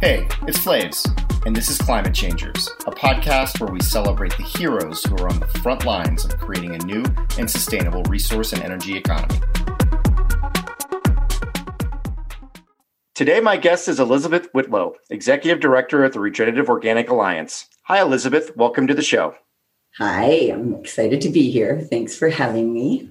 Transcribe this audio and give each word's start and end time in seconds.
Hey, 0.00 0.28
it's 0.42 0.60
Flaves, 0.60 1.04
and 1.44 1.56
this 1.56 1.68
is 1.68 1.76
Climate 1.76 2.14
Changers, 2.14 2.68
a 2.86 2.92
podcast 2.92 3.58
where 3.58 3.72
we 3.72 3.80
celebrate 3.80 4.36
the 4.36 4.44
heroes 4.44 5.02
who 5.02 5.16
are 5.16 5.28
on 5.28 5.40
the 5.40 5.48
front 5.58 5.84
lines 5.84 6.24
of 6.24 6.38
creating 6.38 6.76
a 6.76 6.78
new 6.78 7.02
and 7.36 7.50
sustainable 7.50 8.04
resource 8.04 8.52
and 8.52 8.62
energy 8.62 8.96
economy. 8.96 9.40
Today, 13.16 13.40
my 13.40 13.56
guest 13.56 13.88
is 13.88 13.98
Elizabeth 13.98 14.48
Whitlow, 14.54 14.94
Executive 15.10 15.58
Director 15.58 16.04
at 16.04 16.12
the 16.12 16.20
Regenerative 16.20 16.68
Organic 16.68 17.10
Alliance. 17.10 17.66
Hi, 17.86 18.00
Elizabeth. 18.00 18.56
Welcome 18.56 18.86
to 18.86 18.94
the 18.94 19.02
show. 19.02 19.34
Hi, 19.96 20.48
I'm 20.52 20.76
excited 20.76 21.20
to 21.22 21.28
be 21.28 21.50
here. 21.50 21.80
Thanks 21.80 22.16
for 22.16 22.28
having 22.28 22.72
me. 22.72 23.10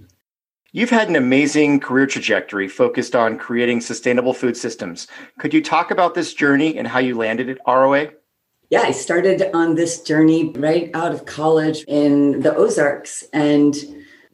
You've 0.78 0.92
had 0.92 1.10
an 1.10 1.16
amazing 1.16 1.80
career 1.80 2.06
trajectory 2.06 2.68
focused 2.68 3.16
on 3.16 3.40
creating 3.40 3.82
sustainable 3.82 4.32
food 4.32 4.56
systems. 4.56 5.08
Could 5.40 5.52
you 5.52 5.64
talk 5.64 5.90
about 5.90 6.14
this 6.14 6.36
journey 6.36 6.78
and 6.78 6.88
how 6.88 7.00
you 7.00 7.16
landed 7.18 7.50
at 7.50 7.58
ROA? 7.66 8.10
Yeah, 8.70 8.82
I 8.82 8.92
started 8.92 9.42
on 9.56 9.74
this 9.74 10.04
journey 10.04 10.52
right 10.52 10.92
out 10.94 11.14
of 11.14 11.26
college 11.26 11.84
in 11.88 12.42
the 12.42 12.56
Ozarks 12.56 13.24
and 13.34 13.76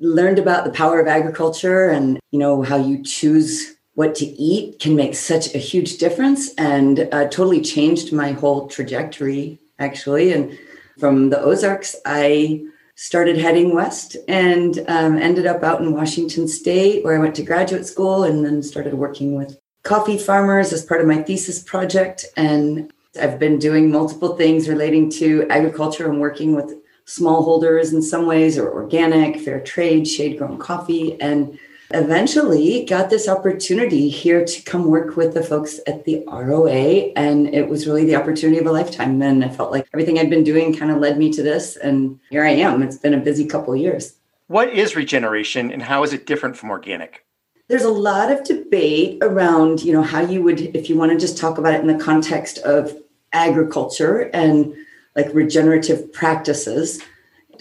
learned 0.02 0.38
about 0.38 0.66
the 0.66 0.72
power 0.72 1.00
of 1.00 1.08
agriculture 1.08 1.88
and 1.88 2.20
you 2.32 2.40
know 2.40 2.62
how 2.62 2.76
you 2.76 3.02
choose 3.02 3.78
what 3.94 4.14
to 4.16 4.26
eat 4.26 4.80
can 4.80 4.98
make 4.98 5.16
such 5.16 5.56
a 5.56 5.60
huge 5.60 5.96
difference 5.96 6.54
and 6.56 7.08
uh, 7.14 7.24
totally 7.30 7.62
changed 7.62 8.12
my 8.12 8.34
whole 8.34 8.68
trajectory 8.68 9.62
actually 9.80 10.34
and 10.34 10.60
from 11.00 11.30
the 11.30 11.40
Ozarks 11.40 11.96
I 12.06 12.66
started 12.96 13.38
heading 13.38 13.74
west 13.74 14.16
and 14.28 14.84
um, 14.88 15.18
ended 15.18 15.46
up 15.46 15.64
out 15.64 15.82
in 15.82 15.94
Washington 15.94 16.48
State, 16.48 17.04
where 17.04 17.16
I 17.16 17.20
went 17.20 17.36
to 17.36 17.44
graduate 17.44 17.86
school 17.86 18.24
and 18.24 18.46
then 18.46 18.62
started 18.62 18.94
working 18.94 19.36
with 19.36 19.58
coffee 19.84 20.18
farmers 20.18 20.72
as 20.72 20.86
part 20.86 21.02
of 21.02 21.08
my 21.08 21.22
thesis 21.22 21.62
project. 21.62 22.26
And 22.38 22.92
I've 23.20 23.40
been 23.40 23.60
doing 23.60 23.92
multiple 23.92 24.36
things 24.36 24.70
relating 24.70 25.10
to 25.12 25.48
agriculture 25.50 26.10
and 26.10 26.20
working 26.20 26.56
with 26.56 26.74
smallholders 27.06 27.94
in 27.94 28.02
some 28.02 28.26
ways, 28.26 28.58
or 28.58 28.72
organic, 28.72 29.42
fair 29.42 29.60
trade, 29.60 30.08
shade 30.08 30.38
grown 30.38 30.58
coffee. 30.58 31.20
And 31.20 31.60
eventually 31.94 32.86
got 32.86 33.10
this 33.10 33.28
opportunity 33.28 34.10
here 34.10 34.44
to 34.44 34.62
come 34.64 34.86
work 34.86 35.16
with 35.16 35.34
the 35.34 35.44
folks 35.44 35.80
at 35.88 36.06
the 36.06 36.24
ROA. 36.28 37.12
And 37.16 37.54
it 37.54 37.70
was 37.70 37.88
really 37.88 38.06
the 38.06 38.16
opportunity 38.16 38.60
of 38.60 38.66
a 38.66 38.72
lifetime. 38.72 39.22
And 39.22 39.46
I 39.46 39.50
felt 39.50 39.72
like 39.72 39.88
everything 39.94 40.20
I'd 40.20 40.30
been 40.30 40.44
doing 40.44 40.76
kind 40.76 40.92
of 40.92 40.98
led 40.98 41.18
me 41.18 41.32
to 41.34 41.44
this. 41.44 41.78
And 41.78 42.20
here 42.30 42.44
I 42.44 42.50
am. 42.50 42.82
It's 42.82 42.98
been 42.98 43.14
a 43.14 43.20
busy 43.20 43.46
couple 43.46 43.76
years. 43.76 44.16
What 44.48 44.70
is 44.70 44.96
regeneration 44.96 45.72
and 45.72 45.82
how 45.82 46.04
is 46.04 46.14
it 46.14 46.26
different 46.26 46.58
from 46.58 46.70
organic? 46.70 47.26
There's 47.70 47.84
a 47.84 47.92
lot 47.92 48.32
of 48.32 48.44
debate 48.44 49.20
around, 49.22 49.84
you 49.84 49.94
know, 49.94 50.04
how 50.04 50.22
you 50.22 50.44
would, 50.44 50.60
if 50.76 50.90
you 50.90 50.98
want 50.98 51.12
to 51.12 51.18
just 51.18 51.38
talk 51.38 51.58
about 51.58 51.74
it 51.74 51.82
in 51.82 51.88
the 51.88 52.04
context 52.04 52.58
of 52.60 52.96
agriculture 53.32 54.30
and 54.34 54.76
like 55.16 55.34
regenerative 55.34 56.12
practices. 56.12 57.02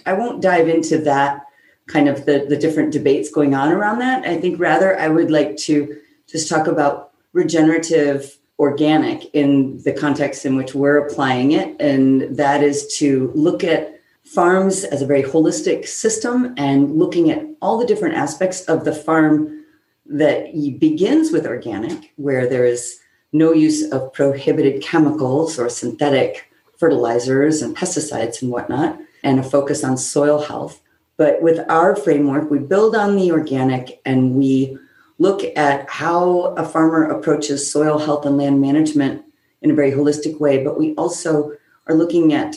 I 0.04 0.14
won't 0.14 0.42
dive 0.42 0.68
into 0.68 0.98
that 0.98 1.46
kind 1.86 2.08
of 2.08 2.26
the, 2.26 2.46
the 2.48 2.56
different 2.56 2.92
debates 2.92 3.30
going 3.30 3.54
on 3.54 3.72
around 3.72 3.98
that. 3.98 4.26
I 4.26 4.40
think 4.40 4.60
rather 4.60 4.98
I 4.98 5.08
would 5.08 5.30
like 5.30 5.56
to 5.58 5.98
just 6.28 6.48
talk 6.48 6.66
about 6.66 7.12
regenerative 7.32 8.38
organic 8.58 9.24
in 9.34 9.82
the 9.82 9.92
context 9.92 10.46
in 10.46 10.56
which 10.56 10.74
we're 10.74 10.98
applying 10.98 11.52
it. 11.52 11.74
And 11.80 12.36
that 12.36 12.62
is 12.62 12.94
to 12.98 13.32
look 13.34 13.64
at 13.64 14.00
farms 14.24 14.84
as 14.84 15.02
a 15.02 15.06
very 15.06 15.22
holistic 15.22 15.86
system 15.86 16.54
and 16.56 16.96
looking 16.96 17.30
at 17.30 17.44
all 17.60 17.78
the 17.78 17.86
different 17.86 18.14
aspects 18.14 18.62
of 18.66 18.84
the 18.84 18.94
farm 18.94 19.64
that 20.06 20.52
begins 20.78 21.32
with 21.32 21.46
organic, 21.46 22.12
where 22.16 22.46
there 22.48 22.64
is 22.64 23.00
no 23.32 23.52
use 23.52 23.90
of 23.90 24.12
prohibited 24.12 24.82
chemicals 24.82 25.58
or 25.58 25.68
synthetic 25.68 26.50
fertilizers 26.76 27.62
and 27.62 27.76
pesticides 27.76 28.42
and 28.42 28.50
whatnot, 28.50 28.98
and 29.22 29.40
a 29.40 29.42
focus 29.42 29.82
on 29.82 29.96
soil 29.96 30.42
health. 30.42 30.80
But 31.22 31.40
with 31.40 31.60
our 31.68 31.94
framework, 31.94 32.50
we 32.50 32.58
build 32.58 32.96
on 32.96 33.14
the 33.14 33.30
organic 33.30 34.00
and 34.04 34.34
we 34.34 34.76
look 35.20 35.44
at 35.56 35.88
how 35.88 36.46
a 36.56 36.64
farmer 36.64 37.04
approaches 37.04 37.70
soil 37.70 37.96
health 37.96 38.26
and 38.26 38.36
land 38.36 38.60
management 38.60 39.24
in 39.60 39.70
a 39.70 39.74
very 39.74 39.92
holistic 39.92 40.40
way. 40.40 40.64
But 40.64 40.80
we 40.80 40.96
also 40.96 41.52
are 41.86 41.94
looking 41.94 42.34
at 42.34 42.56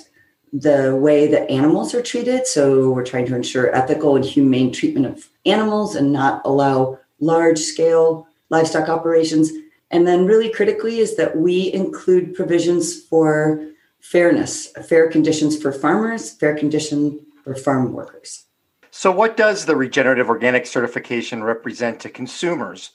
the 0.52 0.96
way 0.96 1.28
that 1.28 1.48
animals 1.48 1.94
are 1.94 2.02
treated. 2.02 2.48
So 2.48 2.90
we're 2.90 3.06
trying 3.06 3.28
to 3.28 3.36
ensure 3.36 3.76
ethical 3.76 4.16
and 4.16 4.26
humane 4.26 4.74
treatment 4.74 5.06
of 5.06 5.30
animals 5.46 5.96
and 5.96 6.12
not 6.12 6.42
allow 6.44 6.98
large 7.20 7.60
scale 7.60 8.28
livestock 8.50 8.90
operations. 8.90 9.52
And 9.92 10.08
then, 10.08 10.26
really 10.26 10.50
critically, 10.50 10.98
is 10.98 11.18
that 11.18 11.38
we 11.38 11.72
include 11.72 12.34
provisions 12.34 13.00
for 13.00 13.64
fairness, 14.00 14.72
fair 14.90 15.08
conditions 15.08 15.56
for 15.56 15.72
farmers, 15.72 16.32
fair 16.32 16.58
condition 16.58 17.24
for 17.44 17.54
farm 17.54 17.94
workers. 17.94 18.45
So, 18.98 19.12
what 19.12 19.36
does 19.36 19.66
the 19.66 19.76
regenerative 19.76 20.30
organic 20.30 20.66
certification 20.66 21.44
represent 21.44 22.00
to 22.00 22.10
consumers? 22.10 22.92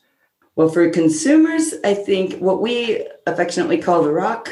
Well, 0.57 0.71
for 0.71 0.89
consumers, 0.89 1.75
I 1.85 1.93
think 1.93 2.39
what 2.41 2.63
we 2.63 3.07
affectionately 3.27 3.77
call 3.77 4.03
the 4.03 4.11
ROC 4.11 4.51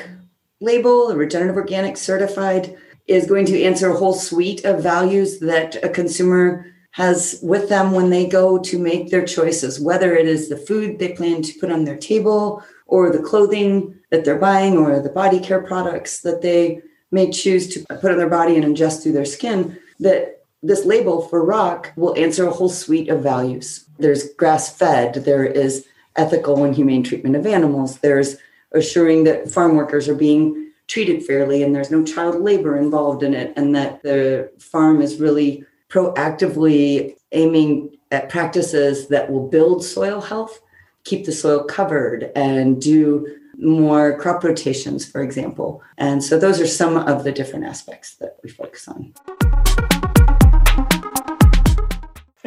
label, 0.61 1.09
the 1.09 1.17
regenerative 1.17 1.57
organic 1.57 1.97
certified, 1.97 2.77
is 3.07 3.27
going 3.27 3.47
to 3.47 3.63
answer 3.63 3.91
a 3.91 3.97
whole 3.97 4.13
suite 4.13 4.67
of 4.67 4.83
values 4.83 5.41
that 5.41 5.83
a 5.83 5.89
consumer 5.89 6.67
has 6.91 7.41
with 7.43 7.71
them 7.71 7.93
when 7.93 8.11
they 8.11 8.29
go 8.29 8.59
to 8.59 8.79
make 8.79 9.11
their 9.11 9.25
choices, 9.25 9.81
whether 9.81 10.15
it 10.15 10.29
is 10.29 10.51
the 10.51 10.57
food 10.59 10.99
they 10.99 11.15
plan 11.15 11.41
to 11.41 11.59
put 11.59 11.73
on 11.73 11.85
their 11.85 11.97
table, 11.97 12.63
or 12.85 13.11
the 13.11 13.23
clothing 13.23 13.99
that 14.11 14.23
they're 14.23 14.39
buying, 14.39 14.77
or 14.77 15.01
the 15.01 15.09
body 15.09 15.41
care 15.41 15.63
products 15.63 16.21
that 16.21 16.43
they 16.43 16.83
may 17.11 17.31
choose 17.31 17.69
to 17.69 17.87
put 18.01 18.13
on 18.13 18.19
their 18.19 18.29
body 18.29 18.55
and 18.55 18.67
ingest 18.67 19.03
through 19.03 19.13
their 19.13 19.25
skin. 19.25 19.79
That 19.99 20.38
this 20.63 20.85
label 20.85 21.23
for 21.23 21.45
ROC 21.45 21.93
will 21.97 22.17
answer 22.17 22.47
a 22.47 22.53
whole 22.53 22.69
suite 22.69 23.09
of 23.09 23.23
values. 23.23 23.85
There's 23.99 24.33
grass 24.35 24.75
fed, 24.75 25.15
there 25.15 25.45
is 25.45 25.87
ethical 26.17 26.65
and 26.65 26.75
humane 26.75 27.05
treatment 27.05 27.37
of 27.37 27.47
animals, 27.47 27.99
there's 27.99 28.37
assuring 28.73 29.25
that 29.25 29.51
farm 29.51 29.77
workers 29.77 30.09
are 30.09 30.15
being 30.15 30.73
treated 30.89 31.23
fairly 31.23 31.63
and 31.63 31.75
there's 31.75 31.91
no 31.91 32.03
child 32.03 32.41
labor 32.41 32.77
involved 32.77 33.23
in 33.23 33.35
it, 33.35 33.53
and 33.57 33.75
that 33.75 34.03
the 34.03 34.51
farm 34.59 35.01
is 35.01 35.21
really 35.21 35.65
proactively 35.89 37.15
aiming 37.33 37.97
at 38.11 38.29
practices 38.29 39.09
that 39.09 39.31
will 39.31 39.47
build 39.49 39.85
soil 39.85 40.21
health, 40.21 40.61
keep 41.05 41.25
the 41.25 41.33
soil 41.33 41.63
covered, 41.63 42.33
and 42.35 42.81
do 42.81 43.27
more 43.59 44.17
crop 44.19 44.45
rotations, 44.45 45.07
for 45.07 45.23
example. 45.23 45.83
And 45.99 46.23
so 46.23 46.39
those 46.39 46.61
are 46.61 46.67
some 46.67 46.97
of 46.97 47.25
the 47.25 47.33
different 47.33 47.65
aspects 47.65 48.15
that 48.17 48.39
we 48.43 48.51
focus 48.51 48.89
on. 48.89 49.15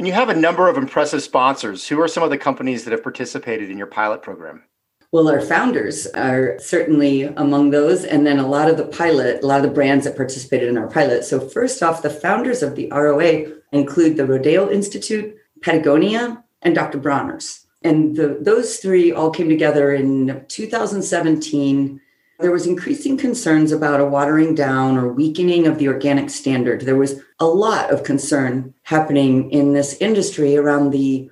And 0.01 0.07
you 0.07 0.13
have 0.13 0.29
a 0.29 0.35
number 0.35 0.67
of 0.67 0.77
impressive 0.77 1.21
sponsors. 1.21 1.87
Who 1.87 2.01
are 2.01 2.07
some 2.07 2.23
of 2.23 2.31
the 2.31 2.37
companies 2.39 2.85
that 2.85 2.91
have 2.91 3.03
participated 3.03 3.69
in 3.69 3.77
your 3.77 3.85
pilot 3.85 4.23
program? 4.23 4.63
Well, 5.11 5.29
our 5.29 5.41
founders 5.41 6.07
are 6.07 6.57
certainly 6.57 7.25
among 7.25 7.69
those, 7.69 8.03
and 8.03 8.25
then 8.25 8.39
a 8.39 8.47
lot 8.47 8.67
of 8.67 8.77
the 8.77 8.87
pilot, 8.87 9.43
a 9.43 9.45
lot 9.45 9.57
of 9.57 9.61
the 9.61 9.75
brands 9.75 10.05
that 10.05 10.15
participated 10.15 10.69
in 10.69 10.77
our 10.79 10.87
pilot. 10.87 11.23
So, 11.23 11.39
first 11.39 11.83
off, 11.83 12.01
the 12.01 12.09
founders 12.09 12.63
of 12.63 12.75
the 12.75 12.89
ROA 12.91 13.51
include 13.73 14.17
the 14.17 14.23
Rodale 14.23 14.71
Institute, 14.71 15.35
Patagonia, 15.61 16.43
and 16.63 16.73
Dr. 16.73 16.97
Bronner's. 16.97 17.67
And 17.83 18.15
the, 18.15 18.39
those 18.41 18.77
three 18.77 19.11
all 19.11 19.29
came 19.29 19.49
together 19.49 19.93
in 19.93 20.43
2017 20.47 22.01
there 22.41 22.51
was 22.51 22.67
increasing 22.67 23.17
concerns 23.17 23.71
about 23.71 23.99
a 23.99 24.05
watering 24.05 24.55
down 24.55 24.97
or 24.97 25.11
weakening 25.11 25.67
of 25.67 25.77
the 25.77 25.87
organic 25.87 26.29
standard. 26.29 26.81
There 26.81 26.95
was 26.95 27.21
a 27.39 27.45
lot 27.45 27.91
of 27.91 28.03
concern 28.03 28.73
happening 28.83 29.51
in 29.51 29.73
this 29.73 29.95
industry 30.01 30.57
around 30.57 30.91
the 30.91 31.29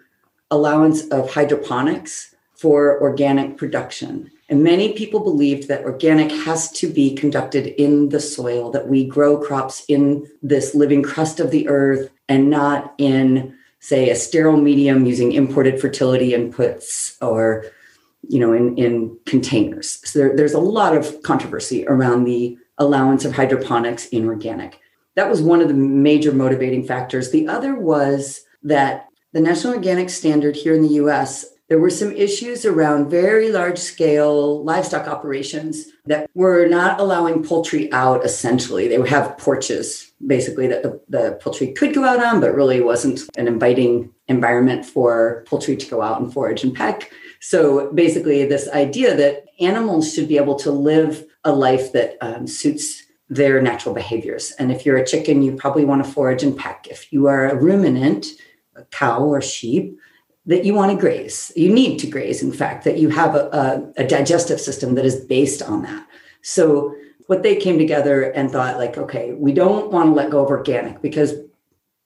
allowance 0.51 1.07
of 1.09 1.31
hydroponics 1.31 2.35
for 2.55 3.01
organic 3.01 3.57
production. 3.57 4.29
And 4.49 4.63
many 4.63 4.93
people 4.93 5.19
believed 5.19 5.67
that 5.67 5.83
organic 5.83 6.31
has 6.31 6.71
to 6.73 6.91
be 6.91 7.13
conducted 7.13 7.67
in 7.67 8.09
the 8.09 8.19
soil, 8.19 8.71
that 8.71 8.87
we 8.87 9.05
grow 9.05 9.37
crops 9.37 9.85
in 9.87 10.27
this 10.41 10.73
living 10.73 11.03
crust 11.03 11.39
of 11.39 11.51
the 11.51 11.67
earth 11.69 12.09
and 12.27 12.49
not 12.49 12.95
in, 12.97 13.55
say, 13.79 14.09
a 14.09 14.15
sterile 14.15 14.57
medium 14.57 15.05
using 15.05 15.33
imported 15.33 15.79
fertility 15.79 16.31
inputs 16.31 17.15
or 17.21 17.65
you 18.29 18.39
know, 18.39 18.53
in, 18.53 18.77
in 18.77 19.17
containers. 19.25 19.99
So 20.07 20.19
there, 20.19 20.35
there's 20.35 20.53
a 20.53 20.59
lot 20.59 20.95
of 20.95 21.21
controversy 21.23 21.85
around 21.87 22.23
the 22.23 22.57
allowance 22.77 23.25
of 23.25 23.33
hydroponics 23.33 24.07
in 24.09 24.25
organic. 24.25 24.79
That 25.15 25.29
was 25.29 25.41
one 25.41 25.61
of 25.61 25.67
the 25.67 25.73
major 25.73 26.31
motivating 26.31 26.85
factors. 26.85 27.31
The 27.31 27.47
other 27.47 27.75
was 27.75 28.41
that 28.63 29.07
the 29.33 29.41
National 29.41 29.73
Organic 29.73 30.11
Standard 30.11 30.55
here 30.55 30.75
in 30.75 30.83
the 30.83 30.93
US, 31.05 31.45
there 31.69 31.79
were 31.79 31.89
some 31.91 32.11
issues 32.11 32.65
around 32.65 33.09
very 33.09 33.51
large 33.51 33.77
scale 33.77 34.63
livestock 34.63 35.07
operations 35.07 35.85
that 36.05 36.29
were 36.33 36.67
not 36.67 36.99
allowing 36.99 37.43
poultry 37.43 37.91
out 37.93 38.25
essentially. 38.25 38.87
They 38.87 38.97
would 38.97 39.09
have 39.09 39.37
porches 39.37 40.11
basically 40.25 40.67
that 40.67 40.83
the, 40.83 40.99
the 41.07 41.39
poultry 41.41 41.71
could 41.71 41.93
go 41.93 42.03
out 42.03 42.23
on, 42.23 42.41
but 42.41 42.55
really 42.55 42.81
wasn't 42.81 43.21
an 43.37 43.47
inviting 43.47 44.11
environment 44.27 44.85
for 44.85 45.45
poultry 45.47 45.77
to 45.77 45.89
go 45.89 46.01
out 46.01 46.19
and 46.19 46.33
forage 46.33 46.63
and 46.63 46.75
peck 46.75 47.11
So 47.39 47.93
basically, 47.93 48.45
this 48.45 48.67
idea 48.69 49.15
that 49.15 49.45
animals 49.59 50.13
should 50.13 50.27
be 50.27 50.37
able 50.37 50.55
to 50.55 50.71
live 50.71 51.25
a 51.43 51.53
life 51.53 51.93
that 51.93 52.17
um, 52.21 52.47
suits 52.47 53.03
their 53.29 53.61
natural 53.61 53.93
behaviors. 53.93 54.51
And 54.59 54.71
if 54.71 54.85
you're 54.85 54.97
a 54.97 55.05
chicken, 55.05 55.41
you 55.41 55.55
probably 55.55 55.85
want 55.85 56.03
to 56.03 56.11
forage 56.11 56.43
and 56.43 56.57
peck. 56.57 56.87
If 56.89 57.13
you 57.13 57.27
are 57.27 57.47
a 57.47 57.55
ruminant, 57.55 58.25
a 58.75 58.83
cow 58.85 59.23
or 59.23 59.39
sheep, 59.41 59.97
that 60.49 60.65
you 60.65 60.73
want 60.73 60.91
to 60.91 60.97
graze. 60.97 61.51
You 61.55 61.71
need 61.71 61.99
to 61.99 62.07
graze, 62.07 62.41
in 62.41 62.51
fact, 62.51 62.83
that 62.83 62.97
you 62.97 63.09
have 63.09 63.35
a, 63.35 63.49
a, 63.97 64.03
a 64.03 64.07
digestive 64.07 64.59
system 64.59 64.95
that 64.95 65.05
is 65.05 65.23
based 65.25 65.61
on 65.61 65.83
that. 65.83 66.07
So 66.41 66.95
what 67.27 67.43
they 67.43 67.55
came 67.55 67.77
together 67.77 68.23
and 68.23 68.49
thought 68.49 68.79
like, 68.79 68.97
okay, 68.97 69.33
we 69.33 69.53
don't 69.53 69.91
want 69.91 70.07
to 70.07 70.13
let 70.13 70.31
go 70.31 70.43
of 70.43 70.49
organic 70.49 71.03
because 71.03 71.35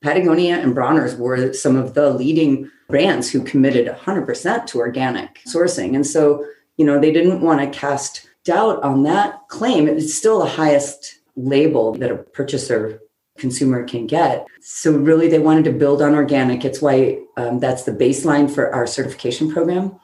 Patagonia 0.02 0.58
and 0.58 0.76
Bronner's 0.76 1.16
were 1.16 1.54
some 1.54 1.78
of 1.78 1.94
the 1.94 2.10
leading 2.10 2.70
brands 2.90 3.32
who 3.32 3.42
committed 3.42 3.88
100% 3.88 4.66
to 4.66 4.78
organic 4.78 5.40
sourcing. 5.48 5.96
And 5.96 6.06
so, 6.06 6.46
you 6.76 6.86
know, 6.86 7.00
they 7.00 7.14
didn't 7.14 7.40
want 7.40 7.62
to 7.62 7.80
cast 7.80 8.28
doubt 8.44 8.84
on 8.84 9.04
that 9.04 9.48
claim. 9.48 9.88
It's 9.88 10.14
still 10.14 10.40
the 10.40 10.48
highest 10.48 11.20
label 11.38 11.94
that 11.94 12.12
a 12.12 12.18
purchaser 12.18 13.00
consumer 13.38 13.84
can 13.84 14.08
get. 14.08 14.46
So 14.62 14.92
really 14.92 15.28
they 15.28 15.40
wanted 15.40 15.66
to 15.66 15.72
build 15.72 16.02
on 16.02 16.14
organic. 16.14 16.64
It's 16.64 16.82
why 16.82 17.20
um, 17.38 17.60
that's 17.60 17.84
the 17.84 17.92
baseline 17.92 18.50
for 18.50 18.74
our 18.74 18.86
certification 18.86 19.52
program. 19.52 20.00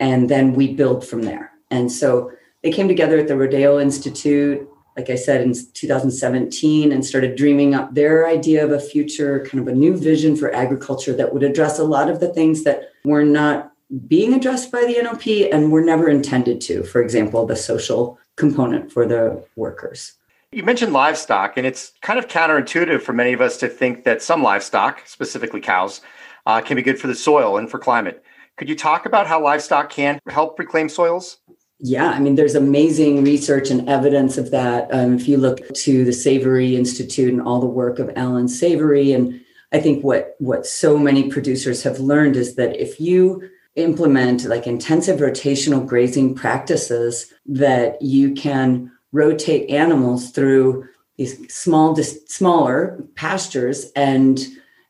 And 0.00 0.28
then 0.28 0.54
we 0.54 0.74
build 0.74 1.06
from 1.06 1.22
there. 1.22 1.52
And 1.70 1.90
so 1.90 2.32
they 2.62 2.72
came 2.72 2.88
together 2.88 3.18
at 3.18 3.28
the 3.28 3.34
Rodale 3.34 3.80
Institute, 3.80 4.68
like 4.96 5.10
I 5.10 5.14
said, 5.16 5.40
in 5.40 5.54
2017 5.74 6.92
and 6.92 7.04
started 7.04 7.36
dreaming 7.36 7.74
up 7.74 7.94
their 7.94 8.26
idea 8.26 8.64
of 8.64 8.72
a 8.72 8.80
future, 8.80 9.44
kind 9.44 9.60
of 9.60 9.68
a 9.68 9.76
new 9.76 9.96
vision 9.96 10.36
for 10.36 10.54
agriculture 10.54 11.14
that 11.14 11.32
would 11.32 11.42
address 11.42 11.78
a 11.78 11.84
lot 11.84 12.08
of 12.08 12.20
the 12.20 12.32
things 12.32 12.64
that 12.64 12.90
were 13.04 13.24
not 13.24 13.72
being 14.06 14.34
addressed 14.34 14.72
by 14.72 14.80
the 14.80 15.00
NOP 15.02 15.26
and 15.52 15.70
were 15.70 15.84
never 15.84 16.08
intended 16.08 16.60
to. 16.62 16.82
For 16.84 17.02
example, 17.02 17.46
the 17.46 17.56
social 17.56 18.18
component 18.36 18.90
for 18.90 19.06
the 19.06 19.44
workers. 19.56 20.14
You 20.54 20.62
mentioned 20.62 20.92
livestock, 20.92 21.56
and 21.56 21.66
it's 21.66 21.94
kind 22.00 22.16
of 22.16 22.28
counterintuitive 22.28 23.02
for 23.02 23.12
many 23.12 23.32
of 23.32 23.40
us 23.40 23.56
to 23.56 23.66
think 23.66 24.04
that 24.04 24.22
some 24.22 24.40
livestock, 24.40 25.02
specifically 25.04 25.60
cows, 25.60 26.00
uh, 26.46 26.60
can 26.60 26.76
be 26.76 26.82
good 26.82 27.00
for 27.00 27.08
the 27.08 27.14
soil 27.16 27.56
and 27.56 27.68
for 27.68 27.80
climate. 27.80 28.22
Could 28.56 28.68
you 28.68 28.76
talk 28.76 29.04
about 29.04 29.26
how 29.26 29.42
livestock 29.42 29.90
can 29.90 30.20
help 30.28 30.56
reclaim 30.56 30.88
soils? 30.88 31.38
Yeah, 31.80 32.10
I 32.10 32.20
mean, 32.20 32.36
there's 32.36 32.54
amazing 32.54 33.24
research 33.24 33.68
and 33.72 33.88
evidence 33.88 34.38
of 34.38 34.52
that. 34.52 34.86
Um, 34.94 35.14
if 35.14 35.26
you 35.26 35.38
look 35.38 35.60
to 35.74 36.04
the 36.04 36.12
Savory 36.12 36.76
Institute 36.76 37.32
and 37.32 37.42
all 37.42 37.58
the 37.58 37.66
work 37.66 37.98
of 37.98 38.12
Alan 38.14 38.46
Savory, 38.46 39.12
and 39.12 39.40
I 39.72 39.80
think 39.80 40.04
what 40.04 40.36
what 40.38 40.66
so 40.66 40.96
many 40.96 41.30
producers 41.30 41.82
have 41.82 41.98
learned 41.98 42.36
is 42.36 42.54
that 42.54 42.80
if 42.80 43.00
you 43.00 43.50
implement 43.74 44.44
like 44.44 44.68
intensive 44.68 45.18
rotational 45.18 45.84
grazing 45.84 46.36
practices, 46.36 47.32
that 47.44 48.00
you 48.00 48.34
can 48.34 48.92
rotate 49.14 49.70
animals 49.70 50.30
through 50.30 50.86
these 51.16 51.38
small, 51.54 51.94
smaller 51.96 53.02
pastures 53.14 53.92
and 53.94 54.40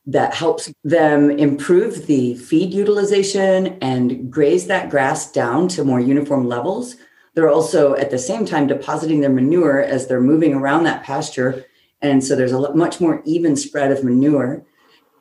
that 0.06 0.35
helps 0.35 0.73
them 0.82 1.31
improve 1.31 2.06
the 2.06 2.35
feed 2.35 2.73
utilization 2.73 3.79
and 3.81 4.31
graze 4.31 4.67
that 4.67 4.91
grass 4.91 5.31
down 5.31 5.69
to 5.69 5.85
more 5.85 6.00
uniform 6.00 6.49
levels. 6.49 6.97
They're 7.35 7.50
also 7.50 7.94
at 7.94 8.11
the 8.11 8.19
same 8.19 8.47
time 8.47 8.67
depositing 8.67 9.21
their 9.21 9.31
manure 9.31 9.81
as 9.81 10.06
they're 10.06 10.21
moving 10.21 10.55
around 10.55 10.85
that 10.85 11.05
pasture. 11.05 11.65
And 12.00 12.25
so 12.25 12.35
there's 12.35 12.53
a 12.53 12.75
much 12.75 13.00
more 13.00 13.23
even 13.25 13.56
spread 13.56 13.93
of 13.93 14.05
manure. 14.05 14.65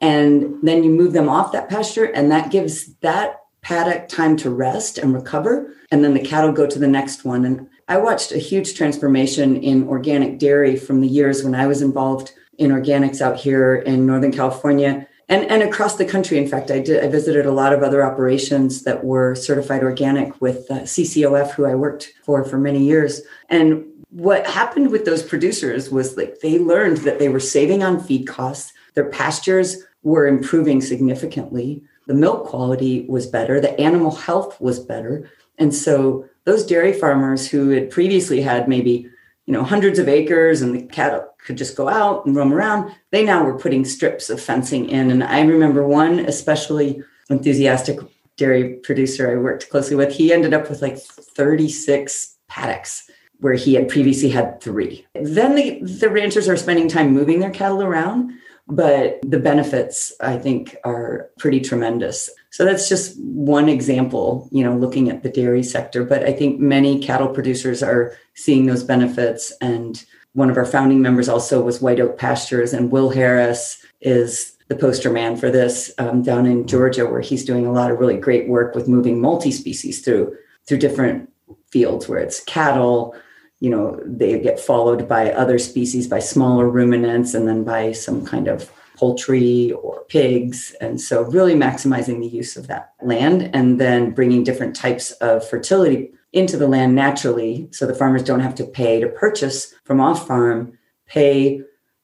And 0.01 0.55
then 0.63 0.83
you 0.83 0.89
move 0.89 1.13
them 1.13 1.29
off 1.29 1.53
that 1.53 1.69
pasture, 1.69 2.05
and 2.05 2.29
that 2.29 2.51
gives 2.51 2.93
that 2.95 3.39
paddock 3.61 4.09
time 4.09 4.35
to 4.37 4.49
rest 4.49 4.97
and 4.97 5.13
recover. 5.13 5.73
And 5.91 6.03
then 6.03 6.13
the 6.13 6.19
cattle 6.19 6.51
go 6.51 6.67
to 6.67 6.77
the 6.77 6.87
next 6.87 7.23
one. 7.23 7.45
And 7.45 7.69
I 7.87 7.97
watched 7.97 8.31
a 8.31 8.37
huge 8.37 8.75
transformation 8.75 9.57
in 9.57 9.87
organic 9.87 10.39
dairy 10.39 10.75
from 10.75 11.01
the 11.01 11.07
years 11.07 11.43
when 11.43 11.55
I 11.55 11.67
was 11.67 11.81
involved 11.81 12.33
in 12.57 12.71
organics 12.71 13.21
out 13.21 13.37
here 13.37 13.75
in 13.75 14.05
Northern 14.05 14.31
California 14.31 15.07
and, 15.29 15.45
and 15.49 15.63
across 15.63 15.95
the 15.95 16.05
country. 16.05 16.37
In 16.37 16.47
fact, 16.47 16.71
I 16.71 16.79
did 16.79 17.03
I 17.03 17.07
visited 17.07 17.45
a 17.45 17.51
lot 17.51 17.73
of 17.73 17.83
other 17.83 18.05
operations 18.05 18.83
that 18.83 19.03
were 19.03 19.35
certified 19.35 19.83
organic 19.83 20.39
with 20.41 20.69
uh, 20.69 20.81
CCOF, 20.81 21.51
who 21.51 21.65
I 21.65 21.75
worked 21.75 22.13
for 22.23 22.43
for 22.43 22.57
many 22.57 22.83
years. 22.85 23.21
And 23.49 23.85
what 24.09 24.45
happened 24.45 24.91
with 24.91 25.05
those 25.05 25.23
producers 25.23 25.89
was 25.89 26.17
like 26.17 26.39
they 26.39 26.59
learned 26.59 26.97
that 26.97 27.19
they 27.19 27.29
were 27.29 27.39
saving 27.39 27.83
on 27.83 27.99
feed 27.99 28.27
costs. 28.27 28.73
Their 28.93 29.09
pastures 29.09 29.83
were 30.03 30.27
improving 30.27 30.81
significantly. 30.81 31.83
The 32.05 32.13
milk 32.13 32.45
quality 32.45 33.05
was 33.07 33.25
better. 33.25 33.59
The 33.59 33.79
animal 33.79 34.11
health 34.11 34.59
was 34.61 34.79
better. 34.79 35.31
And 35.57 35.73
so 35.73 36.27
those 36.45 36.65
dairy 36.65 36.93
farmers 36.93 37.47
who 37.47 37.69
had 37.69 37.89
previously 37.89 38.41
had 38.41 38.67
maybe 38.67 39.07
you 39.45 39.53
know 39.53 39.63
hundreds 39.63 39.99
of 39.99 40.07
acres 40.07 40.61
and 40.61 40.75
the 40.75 40.83
cattle 40.83 41.27
could 41.45 41.57
just 41.57 41.75
go 41.75 41.89
out 41.89 42.25
and 42.25 42.35
roam 42.35 42.53
around 42.53 42.93
they 43.11 43.23
now 43.23 43.43
were 43.43 43.57
putting 43.57 43.85
strips 43.85 44.29
of 44.29 44.41
fencing 44.41 44.89
in. 44.89 45.11
And 45.11 45.23
i 45.23 45.41
remember 45.41 45.85
one 45.85 46.19
especially 46.19 47.01
enthusiastic 47.29 47.99
dairy 48.37 48.75
producer 48.83 49.31
i 49.31 49.35
worked 49.35 49.69
closely 49.69 49.95
with 49.95 50.13
he 50.13 50.33
ended 50.33 50.53
up 50.53 50.69
with 50.69 50.81
like 50.81 50.97
36 50.97 52.37
paddocks 52.47 53.09
where 53.43 53.55
he 53.55 53.73
had 53.73 53.89
previously 53.89 54.29
had 54.29 54.61
three. 54.61 55.05
Then 55.15 55.55
the, 55.55 55.81
the 55.81 56.09
ranchers 56.09 56.47
are 56.47 56.55
spending 56.55 56.87
time 56.87 57.11
moving 57.11 57.39
their 57.39 57.51
cattle 57.51 57.83
around 57.83 58.31
but 58.67 59.19
the 59.23 59.39
benefits 59.39 60.13
i 60.21 60.37
think 60.37 60.75
are 60.83 61.29
pretty 61.37 61.59
tremendous. 61.59 62.29
So 62.51 62.63
that's 62.65 62.87
just 62.87 63.19
one 63.19 63.67
example 63.67 64.47
you 64.51 64.63
know 64.63 64.75
looking 64.75 65.09
at 65.09 65.23
the 65.23 65.29
dairy 65.29 65.63
sector 65.63 66.03
but 66.03 66.23
i 66.23 66.31
think 66.31 66.59
many 66.59 66.99
cattle 66.99 67.29
producers 67.29 67.83
are 67.83 68.15
seeing 68.35 68.65
those 68.65 68.83
benefits. 68.83 69.51
And 69.61 70.03
one 70.33 70.49
of 70.49 70.57
our 70.57 70.65
founding 70.65 71.01
members 71.01 71.29
also 71.29 71.61
was 71.61 71.81
white 71.81 71.99
oak 71.99 72.17
pastures 72.17 72.73
and 72.73 72.91
will 72.91 73.09
harris 73.09 73.83
is 74.01 74.57
the 74.67 74.75
poster 74.75 75.11
man 75.11 75.35
for 75.35 75.51
this 75.51 75.91
um, 75.97 76.21
down 76.23 76.45
in 76.45 76.67
georgia 76.67 77.05
where 77.05 77.21
he's 77.21 77.45
doing 77.45 77.65
a 77.65 77.71
lot 77.71 77.91
of 77.91 77.99
really 77.99 78.17
great 78.17 78.47
work 78.47 78.75
with 78.75 78.87
moving 78.87 79.21
multi-species 79.21 80.01
through 80.01 80.35
through 80.67 80.77
different 80.77 81.29
fields 81.71 82.07
where 82.07 82.19
it's 82.19 82.43
cattle 82.43 83.15
you 83.63 83.69
know 83.69 83.97
they 84.05 84.37
get 84.39 84.59
followed 84.59 85.07
by 85.07 85.31
other 85.31 85.57
species 85.57 86.05
by 86.05 86.19
smaller 86.19 86.67
ruminants 86.69 87.33
and 87.33 87.47
then 87.47 87.63
by 87.63 87.93
some 87.93 88.25
kind 88.25 88.49
of 88.49 88.69
poultry 88.97 89.71
or 89.71 90.03
pigs 90.09 90.75
and 90.81 90.99
so 90.99 91.23
really 91.37 91.55
maximizing 91.55 92.19
the 92.19 92.27
use 92.27 92.57
of 92.57 92.67
that 92.67 92.91
land 93.01 93.49
and 93.53 93.79
then 93.79 94.11
bringing 94.11 94.43
different 94.43 94.75
types 94.75 95.11
of 95.13 95.47
fertility 95.47 96.11
into 96.33 96.57
the 96.57 96.67
land 96.67 96.93
naturally 96.93 97.69
so 97.71 97.87
the 97.87 97.95
farmers 97.95 98.21
don't 98.21 98.41
have 98.41 98.53
to 98.53 98.65
pay 98.65 98.99
to 98.99 99.07
purchase 99.07 99.73
from 99.85 100.01
off 100.01 100.27
farm 100.27 100.77
pay 101.05 101.61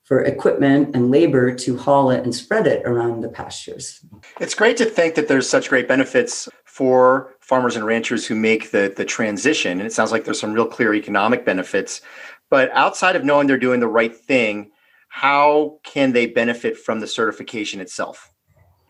for 0.09 0.23
equipment 0.23 0.95
and 0.95 1.11
labor 1.11 1.53
to 1.53 1.77
haul 1.77 2.09
it 2.09 2.23
and 2.23 2.33
spread 2.33 2.65
it 2.65 2.81
around 2.83 3.21
the 3.21 3.29
pastures. 3.29 4.03
It's 4.39 4.55
great 4.55 4.75
to 4.77 4.85
think 4.85 5.13
that 5.13 5.27
there's 5.27 5.47
such 5.47 5.69
great 5.69 5.87
benefits 5.87 6.49
for 6.65 7.35
farmers 7.49 7.75
and 7.75 7.83
ranchers 7.83 8.27
who 8.27 8.35
make 8.35 8.69
the, 8.69 8.93
the 8.95 9.03
transition. 9.03 9.79
And 9.79 9.87
it 9.87 9.91
sounds 9.91 10.11
like 10.11 10.23
there's 10.23 10.39
some 10.39 10.53
real 10.53 10.67
clear 10.67 10.93
economic 10.93 11.45
benefits. 11.45 11.99
But 12.51 12.69
outside 12.73 13.15
of 13.15 13.25
knowing 13.25 13.47
they're 13.47 13.57
doing 13.57 13.79
the 13.79 13.87
right 13.87 14.15
thing, 14.15 14.69
how 15.07 15.79
can 15.81 16.13
they 16.13 16.27
benefit 16.27 16.77
from 16.77 16.99
the 16.99 17.07
certification 17.07 17.81
itself? 17.81 18.31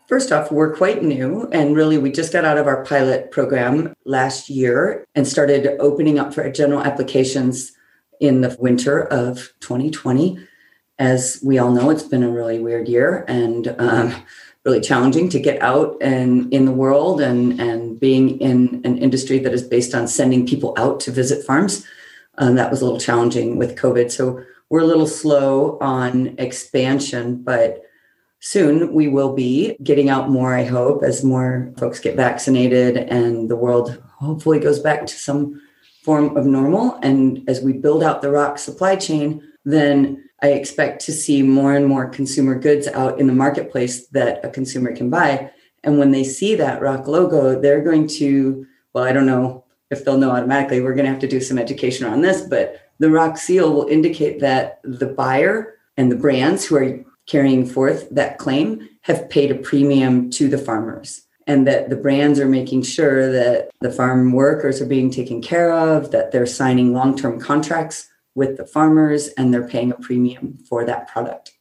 First 0.09 0.33
off, 0.33 0.51
we're 0.51 0.75
quite 0.75 1.03
new, 1.03 1.47
and 1.53 1.73
really, 1.73 1.97
we 1.97 2.11
just 2.11 2.33
got 2.33 2.43
out 2.43 2.57
of 2.57 2.67
our 2.67 2.83
pilot 2.83 3.31
program 3.31 3.93
last 4.05 4.49
year 4.49 5.05
and 5.15 5.25
started 5.25 5.77
opening 5.79 6.19
up 6.19 6.33
for 6.33 6.49
general 6.51 6.83
applications 6.83 7.71
in 8.19 8.41
the 8.41 8.57
winter 8.59 9.05
of 9.05 9.53
2020 9.61 10.37
as 10.99 11.39
we 11.41 11.57
all 11.57 11.71
know, 11.71 11.89
it's 11.89 12.03
been 12.03 12.23
a 12.23 12.29
really 12.29 12.59
weird 12.59 12.87
year 12.89 13.23
and 13.27 13.73
um, 13.79 14.13
really 14.65 14.81
challenging 14.81 15.29
to 15.29 15.39
get 15.39 15.61
out 15.61 15.97
and 16.01 16.51
in 16.53 16.65
the 16.65 16.71
world 16.71 17.21
and, 17.21 17.59
and 17.59 17.99
being 17.99 18.39
in 18.39 18.81
an 18.83 18.97
industry 18.97 19.39
that 19.39 19.53
is 19.53 19.63
based 19.63 19.95
on 19.95 20.07
sending 20.07 20.45
people 20.45 20.73
out 20.77 20.99
to 20.99 21.11
visit 21.11 21.45
farms. 21.45 21.85
Um, 22.37 22.55
that 22.55 22.69
was 22.69 22.81
a 22.81 22.85
little 22.85 22.99
challenging 22.99 23.57
with 23.57 23.77
COVID. 23.77 24.11
So 24.11 24.43
we're 24.69 24.81
a 24.81 24.85
little 24.85 25.07
slow 25.07 25.77
on 25.79 26.35
expansion, 26.37 27.41
but 27.41 27.83
soon 28.39 28.93
we 28.93 29.07
will 29.07 29.33
be 29.33 29.75
getting 29.83 30.09
out 30.09 30.29
more, 30.29 30.55
I 30.55 30.63
hope, 30.63 31.03
as 31.03 31.23
more 31.23 31.73
folks 31.77 31.99
get 31.99 32.15
vaccinated 32.15 32.97
and 32.97 33.49
the 33.49 33.55
world 33.55 34.01
hopefully 34.17 34.59
goes 34.59 34.79
back 34.79 35.05
to 35.05 35.13
some 35.13 35.61
form 36.03 36.35
of 36.37 36.45
normal. 36.45 36.99
And 37.01 37.47
as 37.49 37.61
we 37.61 37.73
build 37.73 38.03
out 38.03 38.21
the 38.21 38.31
ROC 38.31 38.57
supply 38.57 38.95
chain, 38.95 39.41
then 39.65 40.28
I 40.41 40.50
expect 40.50 41.05
to 41.05 41.12
see 41.12 41.41
more 41.41 41.75
and 41.75 41.86
more 41.86 42.08
consumer 42.08 42.55
goods 42.55 42.88
out 42.88 43.19
in 43.19 43.27
the 43.27 43.34
marketplace 43.34 44.08
that 44.08 44.43
a 44.43 44.50
consumer 44.50 44.96
can 44.96 45.10
buy. 45.10 45.51
And 45.84 46.00
when 46.00 46.12
they 46.12 46.24
see 46.24 46.55
that 46.55 46.81
ROC 46.81 47.08
logo, 47.08 47.60
they're 47.60 47.84
going 47.84 48.08
to, 48.19 48.65
well, 48.93 49.03
I 49.03 49.12
don't 49.12 49.25
know 49.25 49.65
if 49.91 50.03
they'll 50.03 50.17
know 50.17 50.31
automatically. 50.31 50.81
We're 50.81 50.93
going 50.93 51.05
to 51.05 51.12
have 51.12 51.22
to 51.22 51.27
do 51.27 51.41
some 51.41 51.58
education 51.58 52.05
on 52.05 52.22
this, 52.22 52.41
but 52.41 52.81
the 53.00 53.10
ROC 53.10 53.38
seal 53.38 53.74
will 53.74 53.88
indicate 53.88 54.39
that 54.41 54.79
the 54.84 55.08
buyer 55.08 55.75
and 55.98 56.12
the 56.12 56.15
brands 56.15 56.65
who 56.65 56.75
are 56.75 57.00
carrying 57.25 57.65
forth 57.65 58.10
that 58.12 58.38
claim 58.38 58.89
have 59.01 59.29
paid 59.29 59.51
a 59.51 59.55
premium 59.55 60.29
to 60.31 60.48
the 60.48 60.58
farmers. 60.58 61.25
and 61.48 61.65
that 61.65 61.89
the 61.89 61.96
brands 61.96 62.39
are 62.39 62.48
making 62.48 62.84
sure 62.84 63.31
that 63.31 63.72
the 63.81 63.91
farm 63.91 64.34
workers 64.34 64.79
are 64.79 64.86
being 64.86 65.10
taken 65.10 65.41
care 65.41 65.74
of, 65.74 66.12
that 66.12 66.31
they're 66.31 66.46
signing 66.46 66.93
long 66.93 67.17
term 67.17 67.39
contracts 67.39 68.08
with 68.36 68.57
the 68.57 68.65
farmers, 68.65 69.27
and 69.29 69.53
they're 69.53 69.67
paying 69.67 69.91
a 69.91 69.95
premium 69.95 70.57
for 70.67 70.86
that 70.86 71.07
product. 71.07 71.53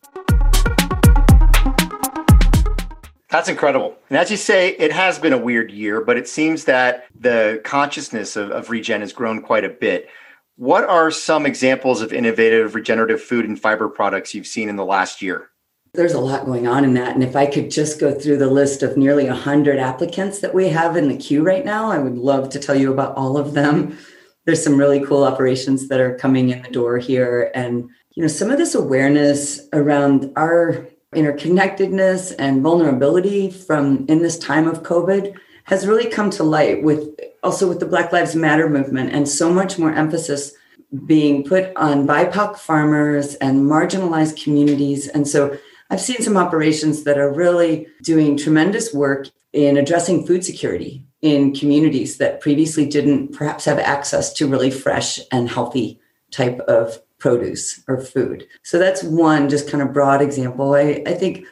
That's 3.30 3.48
incredible. 3.48 3.96
And 4.08 4.18
as 4.18 4.30
you 4.30 4.38
say, 4.38 4.70
it 4.70 4.90
has 4.90 5.18
been 5.18 5.34
a 5.34 5.38
weird 5.38 5.70
year, 5.70 6.00
but 6.00 6.16
it 6.16 6.26
seems 6.26 6.64
that 6.64 7.04
the 7.18 7.60
consciousness 7.62 8.36
of, 8.36 8.50
of 8.50 8.70
regen 8.70 9.02
has 9.02 9.12
grown 9.12 9.42
quite 9.42 9.64
a 9.64 9.68
bit. 9.68 10.08
What 10.56 10.84
are 10.84 11.10
some 11.10 11.44
examples 11.44 12.00
of 12.00 12.12
innovative 12.12 12.74
regenerative 12.74 13.22
food 13.22 13.46
and 13.46 13.60
fiber 13.60 13.88
products 13.88 14.34
you've 14.34 14.46
seen 14.46 14.68
in 14.68 14.76
the 14.76 14.84
last 14.84 15.20
year? 15.20 15.50
There's 15.92 16.14
a 16.14 16.20
lot 16.20 16.46
going 16.46 16.66
on 16.66 16.84
in 16.84 16.94
that. 16.94 17.14
And 17.14 17.22
if 17.22 17.36
I 17.36 17.46
could 17.46 17.70
just 17.70 18.00
go 18.00 18.12
through 18.12 18.38
the 18.38 18.50
list 18.50 18.82
of 18.82 18.96
nearly 18.96 19.26
100 19.26 19.78
applicants 19.78 20.40
that 20.40 20.54
we 20.54 20.68
have 20.68 20.96
in 20.96 21.08
the 21.08 21.16
queue 21.16 21.42
right 21.42 21.64
now, 21.64 21.90
I 21.90 21.98
would 21.98 22.16
love 22.16 22.48
to 22.50 22.58
tell 22.58 22.74
you 22.74 22.92
about 22.92 23.14
all 23.14 23.36
of 23.36 23.52
them. 23.52 23.98
There's 24.48 24.64
some 24.64 24.78
really 24.78 25.04
cool 25.04 25.24
operations 25.24 25.88
that 25.88 26.00
are 26.00 26.16
coming 26.16 26.48
in 26.48 26.62
the 26.62 26.70
door 26.70 26.96
here. 26.96 27.50
And, 27.54 27.90
you 28.14 28.22
know, 28.22 28.28
some 28.28 28.50
of 28.50 28.56
this 28.56 28.74
awareness 28.74 29.68
around 29.74 30.32
our 30.36 30.88
interconnectedness 31.14 32.34
and 32.38 32.62
vulnerability 32.62 33.50
from 33.50 34.06
in 34.08 34.22
this 34.22 34.38
time 34.38 34.66
of 34.66 34.82
COVID 34.82 35.36
has 35.64 35.86
really 35.86 36.06
come 36.06 36.30
to 36.30 36.44
light 36.44 36.82
with 36.82 37.10
also 37.42 37.68
with 37.68 37.78
the 37.78 37.84
Black 37.84 38.10
Lives 38.10 38.34
Matter 38.34 38.70
movement 38.70 39.12
and 39.12 39.28
so 39.28 39.52
much 39.52 39.78
more 39.78 39.92
emphasis 39.92 40.54
being 41.04 41.44
put 41.44 41.76
on 41.76 42.06
BIPOC 42.06 42.56
farmers 42.56 43.34
and 43.34 43.70
marginalized 43.70 44.42
communities. 44.42 45.08
And 45.08 45.28
so 45.28 45.58
I've 45.90 46.00
seen 46.00 46.22
some 46.22 46.38
operations 46.38 47.04
that 47.04 47.18
are 47.18 47.30
really 47.30 47.86
doing 48.02 48.38
tremendous 48.38 48.94
work 48.94 49.28
in 49.52 49.76
addressing 49.76 50.26
food 50.26 50.42
security 50.42 51.04
in 51.22 51.54
communities 51.54 52.18
that 52.18 52.40
previously 52.40 52.86
didn't 52.86 53.32
perhaps 53.32 53.64
have 53.64 53.78
access 53.78 54.32
to 54.34 54.46
really 54.46 54.70
fresh 54.70 55.20
and 55.32 55.48
healthy 55.48 56.00
type 56.30 56.60
of 56.60 57.00
produce 57.18 57.82
or 57.88 58.00
food. 58.00 58.46
So 58.62 58.78
that's 58.78 59.02
one 59.02 59.48
just 59.48 59.68
kind 59.68 59.82
of 59.82 59.92
broad 59.92 60.22
example. 60.22 60.74
I, 60.74 61.02
I 61.06 61.14
think 61.14 61.44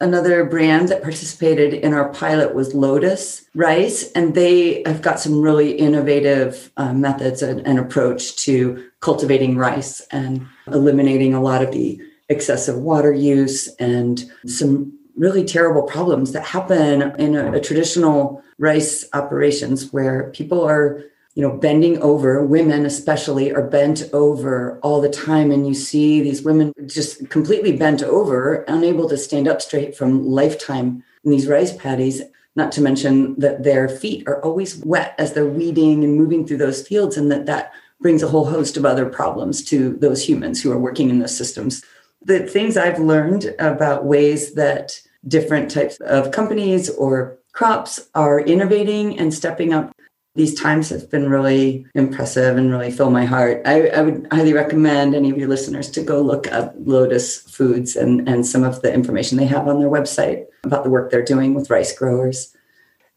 another 0.00 0.44
brand 0.44 0.88
that 0.88 1.02
participated 1.02 1.74
in 1.74 1.92
our 1.92 2.10
pilot 2.10 2.54
was 2.54 2.74
Lotus 2.74 3.44
Rice, 3.54 4.12
and 4.12 4.34
they 4.34 4.82
have 4.86 5.02
got 5.02 5.18
some 5.18 5.40
really 5.40 5.72
innovative 5.72 6.70
uh, 6.76 6.92
methods 6.92 7.42
and, 7.42 7.66
and 7.66 7.78
approach 7.78 8.36
to 8.44 8.88
cultivating 9.00 9.56
rice 9.56 10.00
and 10.12 10.46
eliminating 10.68 11.34
a 11.34 11.42
lot 11.42 11.62
of 11.62 11.72
the 11.72 12.00
excessive 12.28 12.76
water 12.76 13.12
use 13.12 13.68
and 13.76 14.30
some 14.46 14.97
really 15.18 15.44
terrible 15.44 15.82
problems 15.82 16.32
that 16.32 16.44
happen 16.44 17.02
in 17.18 17.36
a, 17.36 17.52
a 17.52 17.60
traditional 17.60 18.42
rice 18.58 19.04
operations 19.12 19.92
where 19.92 20.30
people 20.30 20.64
are 20.64 21.02
you 21.34 21.42
know 21.42 21.56
bending 21.56 22.02
over 22.02 22.44
women 22.44 22.84
especially 22.84 23.52
are 23.52 23.62
bent 23.62 24.02
over 24.12 24.78
all 24.80 25.00
the 25.00 25.08
time. 25.08 25.50
And 25.50 25.66
you 25.66 25.74
see 25.74 26.20
these 26.20 26.42
women 26.42 26.72
just 26.86 27.28
completely 27.30 27.76
bent 27.76 28.02
over 28.02 28.64
unable 28.66 29.08
to 29.08 29.16
stand 29.16 29.46
up 29.46 29.62
straight 29.62 29.96
from 29.96 30.26
lifetime 30.26 31.04
in 31.24 31.30
these 31.30 31.46
rice 31.46 31.76
paddies 31.76 32.22
not 32.56 32.72
to 32.72 32.80
mention 32.80 33.38
that 33.38 33.62
their 33.62 33.88
feet 33.88 34.26
are 34.26 34.42
always 34.42 34.78
wet 34.78 35.14
as 35.16 35.32
they're 35.32 35.46
weeding 35.46 36.02
and 36.02 36.16
moving 36.16 36.44
through 36.44 36.56
those 36.56 36.86
fields. 36.86 37.16
And 37.16 37.30
that 37.30 37.46
that 37.46 37.72
brings 38.00 38.22
a 38.22 38.28
whole 38.28 38.46
host 38.46 38.76
of 38.76 38.84
other 38.84 39.06
problems 39.06 39.62
to 39.64 39.96
those 39.98 40.28
humans 40.28 40.60
who 40.60 40.72
are 40.72 40.78
working 40.78 41.08
in 41.08 41.20
those 41.20 41.36
systems. 41.36 41.84
The 42.22 42.40
things 42.40 42.76
I've 42.76 42.98
learned 42.98 43.54
about 43.60 44.04
ways 44.04 44.54
that 44.54 45.00
different 45.26 45.70
types 45.70 45.98
of 46.00 46.30
companies 46.30 46.90
or 46.90 47.38
crops 47.52 48.08
are 48.14 48.40
innovating 48.40 49.18
and 49.18 49.32
stepping 49.32 49.72
up 49.72 49.92
these 50.34 50.58
times 50.58 50.90
have 50.90 51.10
been 51.10 51.28
really 51.28 51.84
impressive 51.96 52.56
and 52.56 52.70
really 52.70 52.92
fill 52.92 53.10
my 53.10 53.24
heart. 53.24 53.60
I, 53.66 53.88
I, 53.88 54.02
would 54.02 54.28
highly 54.30 54.52
recommend 54.52 55.16
any 55.16 55.30
of 55.30 55.36
your 55.36 55.48
listeners 55.48 55.90
to 55.90 56.02
go 56.02 56.22
look 56.22 56.46
up 56.52 56.74
Lotus 56.78 57.38
Foods 57.50 57.96
and, 57.96 58.28
and 58.28 58.46
some 58.46 58.62
of 58.62 58.80
the 58.82 58.92
information 58.92 59.36
they 59.36 59.46
have 59.46 59.66
on 59.66 59.80
their 59.80 59.90
website 59.90 60.44
about 60.62 60.84
the 60.84 60.90
work 60.90 61.10
they're 61.10 61.24
doing 61.24 61.54
with 61.54 61.70
rice 61.70 61.92
growers. 61.92 62.54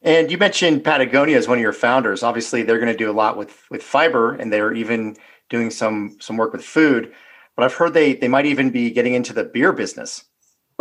And 0.01 0.31
you 0.31 0.39
mentioned 0.39 0.83
Patagonia 0.83 1.37
as 1.37 1.47
one 1.47 1.59
of 1.59 1.61
your 1.61 1.73
founders. 1.73 2.23
Obviously, 2.23 2.63
they're 2.63 2.79
going 2.79 2.91
to 2.91 2.97
do 2.97 3.11
a 3.11 3.13
lot 3.13 3.37
with 3.37 3.69
with 3.69 3.83
fiber, 3.83 4.33
and 4.33 4.51
they're 4.51 4.73
even 4.73 5.15
doing 5.47 5.69
some 5.69 6.17
some 6.19 6.37
work 6.37 6.53
with 6.53 6.63
food 6.63 7.13
but 7.55 7.65
I've 7.65 7.73
heard 7.73 7.93
they 7.93 8.13
they 8.13 8.27
might 8.27 8.45
even 8.45 8.69
be 8.69 8.91
getting 8.91 9.13
into 9.13 9.33
the 9.33 9.43
beer 9.43 9.71
business. 9.71 10.25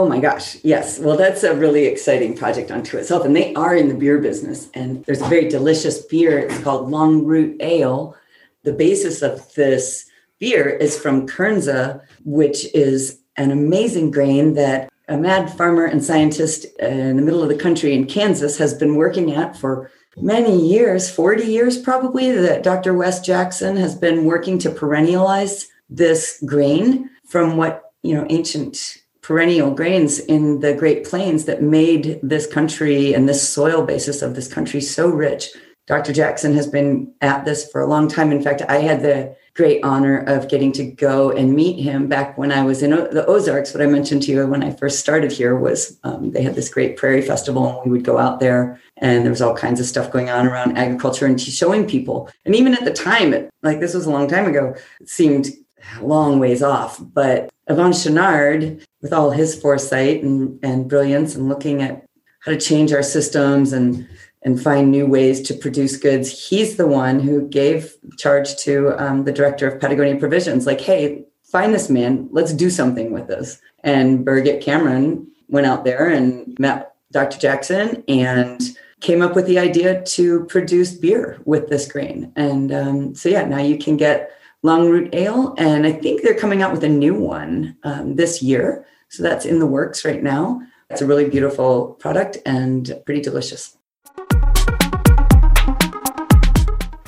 Oh 0.01 0.09
my 0.09 0.19
gosh, 0.19 0.57
yes. 0.65 0.99
Well, 0.99 1.19
that's 1.19 1.43
a 1.43 1.55
really 1.55 1.85
exciting 1.85 2.35
project 2.35 2.71
unto 2.71 2.97
itself. 2.97 3.27
And 3.27 3.37
they 3.37 3.53
are 3.53 3.77
in 3.77 3.89
the 3.89 3.95
beer 3.95 4.17
business. 4.17 4.71
And 4.73 5.05
there's 5.05 5.21
a 5.21 5.27
very 5.27 5.47
delicious 5.47 6.01
beer. 6.07 6.39
It's 6.39 6.59
called 6.61 6.91
Long 6.91 7.23
Root 7.23 7.59
Ale. 7.61 8.17
The 8.63 8.73
basis 8.73 9.21
of 9.21 9.53
this 9.57 10.07
beer 10.39 10.71
is 10.71 10.99
from 10.99 11.29
Kernza, 11.29 12.01
which 12.25 12.75
is 12.75 13.21
an 13.37 13.51
amazing 13.51 14.11
grain 14.11 14.55
that 14.55 14.91
a 15.07 15.19
mad 15.19 15.53
farmer 15.53 15.85
and 15.85 16.03
scientist 16.03 16.65
in 16.79 17.19
the 17.19 17.23
middle 17.23 17.43
of 17.43 17.51
the 17.51 17.63
country 17.63 17.93
in 17.93 18.07
Kansas 18.07 18.57
has 18.57 18.73
been 18.73 18.95
working 18.95 19.35
at 19.35 19.55
for 19.55 19.91
many 20.17 20.67
years 20.67 21.09
40 21.09 21.45
years 21.45 21.79
probably 21.79 22.33
that 22.33 22.65
dr 22.65 22.93
wes 22.95 23.21
jackson 23.21 23.77
has 23.77 23.95
been 23.95 24.25
working 24.25 24.59
to 24.59 24.69
perennialize 24.69 25.67
this 25.89 26.43
grain 26.45 27.09
from 27.27 27.57
what 27.57 27.93
you 28.03 28.15
know 28.15 28.27
ancient 28.29 29.01
perennial 29.31 29.71
grains 29.71 30.19
in 30.19 30.59
the 30.59 30.75
Great 30.75 31.05
Plains 31.05 31.45
that 31.45 31.63
made 31.63 32.19
this 32.21 32.49
country 32.49 33.15
and 33.15 33.29
this 33.29 33.49
soil 33.49 33.85
basis 33.85 34.23
of 34.23 34.35
this 34.35 34.53
country 34.53 34.81
so 34.81 35.09
rich. 35.09 35.51
Dr. 35.87 36.13
Jackson 36.13 36.53
has 36.55 36.67
been 36.67 37.15
at 37.21 37.45
this 37.45 37.71
for 37.71 37.81
a 37.81 37.87
long 37.87 38.09
time. 38.09 38.33
In 38.33 38.43
fact, 38.43 38.63
I 38.69 38.79
had 38.79 39.03
the 39.03 39.37
great 39.55 39.85
honor 39.85 40.19
of 40.27 40.49
getting 40.49 40.73
to 40.73 40.85
go 40.85 41.31
and 41.31 41.55
meet 41.55 41.81
him 41.81 42.09
back 42.09 42.37
when 42.39 42.51
I 42.51 42.65
was 42.65 42.83
in 42.83 42.91
the 42.91 43.25
Ozarks. 43.25 43.73
What 43.73 43.85
I 43.85 43.87
mentioned 43.87 44.25
to 44.25 44.33
you 44.33 44.45
when 44.49 44.65
I 44.65 44.73
first 44.73 44.99
started 44.99 45.31
here 45.31 45.55
was 45.55 46.01
um, 46.03 46.33
they 46.33 46.43
had 46.43 46.57
this 46.57 46.69
great 46.69 46.97
prairie 46.97 47.23
festival, 47.23 47.83
and 47.83 47.93
we 47.93 47.99
would 47.99 48.05
go 48.05 48.19
out 48.19 48.41
there, 48.41 48.81
and 48.97 49.23
there 49.23 49.31
was 49.31 49.43
all 49.43 49.55
kinds 49.55 49.79
of 49.79 49.87
stuff 49.87 50.11
going 50.11 50.29
on 50.29 50.49
around 50.49 50.77
agriculture 50.77 51.27
and 51.27 51.41
showing 51.41 51.87
people. 51.87 52.29
And 52.45 52.57
even 52.57 52.75
at 52.75 52.85
the 52.85 52.93
time, 52.93 53.33
it, 53.33 53.49
like 53.63 53.79
this 53.79 53.95
was 53.95 54.07
a 54.07 54.11
long 54.11 54.27
time 54.27 54.47
ago, 54.47 54.75
it 55.01 55.09
seemed 55.09 55.51
long 56.01 56.41
ways 56.41 56.65
off. 56.65 57.01
But 57.01 57.49
Yvon 57.71 57.93
Chouinard, 57.93 58.85
with 59.01 59.13
all 59.13 59.31
his 59.31 59.59
foresight 59.61 60.23
and, 60.23 60.59
and 60.63 60.89
brilliance 60.89 61.35
and 61.35 61.49
looking 61.49 61.83
at 61.83 62.05
how 62.41 62.53
to 62.53 62.59
change 62.59 62.93
our 62.93 63.03
systems 63.03 63.73
and 63.73 64.09
and 64.43 64.63
find 64.63 64.91
new 64.91 65.07
ways 65.07 65.43
to 65.43 65.55
produce 65.55 65.99
goods, 65.99 66.49
he's 66.49 66.77
the 66.77 66.87
one 66.87 67.21
who 67.21 67.47
gave 67.49 67.95
charge 68.17 68.57
to 68.57 68.95
um, 69.03 69.25
the 69.25 69.33
director 69.33 69.69
of 69.69 69.79
Patagonia 69.79 70.17
Provisions, 70.17 70.67
like, 70.67 70.81
hey, 70.81 71.25
find 71.45 71.75
this 71.75 71.91
man, 71.91 72.27
let's 72.33 72.55
do 72.55 72.71
something 72.71 73.13
with 73.13 73.27
this. 73.29 73.61
And 73.85 74.25
Birgit 74.25 74.63
Cameron 74.63 75.31
went 75.49 75.67
out 75.67 75.85
there 75.85 76.09
and 76.09 76.57
met 76.59 76.95
Dr. 77.13 77.39
Jackson 77.39 78.03
and 78.09 78.63
came 79.01 79.21
up 79.21 79.35
with 79.35 79.47
the 79.47 79.59
idea 79.59 80.03
to 80.05 80.45
produce 80.45 80.95
beer 80.95 81.39
with 81.45 81.69
this 81.69 81.91
grain. 81.91 82.33
And 82.37 82.73
um, 82.73 83.15
so, 83.15 83.29
yeah, 83.29 83.45
now 83.45 83.59
you 83.59 83.79
can 83.79 83.97
get 83.97 84.31
Long 84.63 84.91
Root 84.91 85.15
Ale, 85.15 85.55
and 85.57 85.87
I 85.87 85.93
think 85.93 86.21
they're 86.21 86.35
coming 86.35 86.61
out 86.61 86.71
with 86.71 86.85
a 86.85 86.89
new 86.89 87.15
one 87.15 87.77
um, 87.83 88.17
this 88.17 88.43
year. 88.43 88.85
So 89.09 89.23
that's 89.23 89.47
in 89.47 89.59
the 89.59 89.67
works 89.67 90.05
right 90.05 90.23
now. 90.23 90.61
It's 90.91 91.01
a 91.01 91.07
really 91.07 91.29
beautiful 91.31 91.95
product 91.95 92.37
and 92.45 92.93
pretty 93.07 93.23
delicious. 93.23 93.79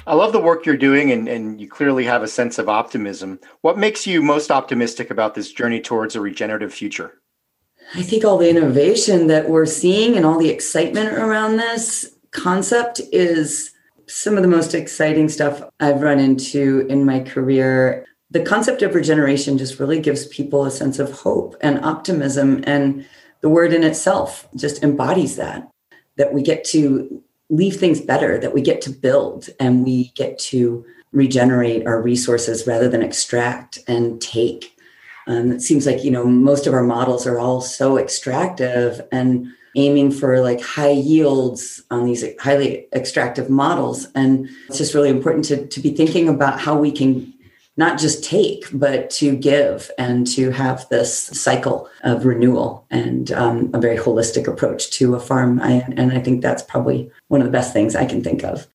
I 0.06 0.14
love 0.14 0.32
the 0.32 0.40
work 0.40 0.64
you're 0.64 0.78
doing, 0.78 1.12
and, 1.12 1.28
and 1.28 1.60
you 1.60 1.68
clearly 1.68 2.04
have 2.04 2.22
a 2.22 2.28
sense 2.28 2.58
of 2.58 2.70
optimism. 2.70 3.38
What 3.60 3.76
makes 3.76 4.06
you 4.06 4.22
most 4.22 4.50
optimistic 4.50 5.10
about 5.10 5.34
this 5.34 5.52
journey 5.52 5.80
towards 5.80 6.16
a 6.16 6.22
regenerative 6.22 6.72
future? 6.72 7.20
I 7.94 8.02
think 8.02 8.24
all 8.24 8.38
the 8.38 8.48
innovation 8.48 9.26
that 9.26 9.50
we're 9.50 9.66
seeing 9.66 10.16
and 10.16 10.24
all 10.24 10.38
the 10.38 10.48
excitement 10.48 11.12
around 11.12 11.58
this 11.58 12.16
concept 12.30 13.00
is 13.12 13.71
some 14.06 14.36
of 14.36 14.42
the 14.42 14.48
most 14.48 14.74
exciting 14.74 15.28
stuff 15.28 15.62
I've 15.80 16.02
run 16.02 16.18
into 16.18 16.86
in 16.88 17.04
my 17.04 17.20
career. 17.20 18.06
The 18.30 18.42
concept 18.42 18.82
of 18.82 18.94
regeneration 18.94 19.58
just 19.58 19.78
really 19.78 20.00
gives 20.00 20.26
people 20.26 20.64
a 20.64 20.70
sense 20.70 20.98
of 20.98 21.12
hope 21.12 21.56
and 21.60 21.84
optimism. 21.84 22.62
And 22.66 23.06
the 23.40 23.48
word 23.48 23.72
in 23.72 23.84
itself 23.84 24.48
just 24.54 24.82
embodies 24.82 25.36
that, 25.36 25.70
that 26.16 26.32
we 26.32 26.42
get 26.42 26.64
to 26.64 27.22
leave 27.50 27.76
things 27.76 28.00
better, 28.00 28.38
that 28.38 28.54
we 28.54 28.62
get 28.62 28.80
to 28.82 28.90
build 28.90 29.48
and 29.60 29.84
we 29.84 30.08
get 30.14 30.38
to 30.38 30.84
regenerate 31.12 31.86
our 31.86 32.00
resources 32.00 32.66
rather 32.66 32.88
than 32.88 33.02
extract 33.02 33.78
and 33.86 34.20
take. 34.20 34.71
Um, 35.26 35.52
it 35.52 35.60
seems 35.60 35.86
like, 35.86 36.04
you 36.04 36.10
know, 36.10 36.24
most 36.24 36.66
of 36.66 36.74
our 36.74 36.82
models 36.82 37.26
are 37.26 37.38
all 37.38 37.60
so 37.60 37.96
extractive 37.96 39.00
and 39.12 39.48
aiming 39.76 40.10
for 40.10 40.40
like 40.40 40.60
high 40.60 40.90
yields 40.90 41.82
on 41.90 42.04
these 42.04 42.24
highly 42.40 42.86
extractive 42.92 43.48
models. 43.48 44.08
And 44.14 44.48
it's 44.68 44.78
just 44.78 44.94
really 44.94 45.08
important 45.08 45.44
to, 45.46 45.66
to 45.66 45.80
be 45.80 45.94
thinking 45.94 46.28
about 46.28 46.60
how 46.60 46.78
we 46.78 46.92
can 46.92 47.32
not 47.78 47.98
just 47.98 48.22
take, 48.22 48.66
but 48.72 49.08
to 49.08 49.34
give 49.34 49.90
and 49.96 50.26
to 50.26 50.50
have 50.50 50.86
this 50.90 51.16
cycle 51.16 51.88
of 52.02 52.26
renewal 52.26 52.86
and 52.90 53.32
um, 53.32 53.70
a 53.72 53.80
very 53.80 53.96
holistic 53.96 54.46
approach 54.46 54.90
to 54.90 55.14
a 55.14 55.20
farm. 55.20 55.58
I, 55.60 55.84
and 55.96 56.12
I 56.12 56.20
think 56.20 56.42
that's 56.42 56.62
probably 56.62 57.10
one 57.28 57.40
of 57.40 57.46
the 57.46 57.52
best 57.52 57.72
things 57.72 57.96
I 57.96 58.04
can 58.04 58.22
think 58.22 58.44
of. 58.44 58.66